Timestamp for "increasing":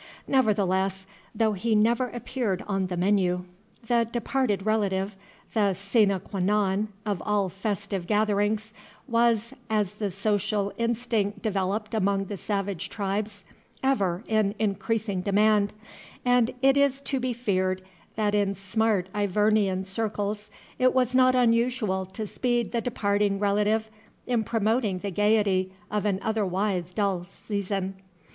14.57-15.21